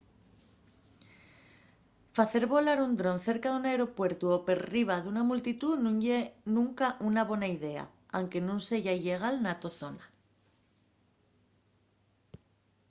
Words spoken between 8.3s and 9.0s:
nun seya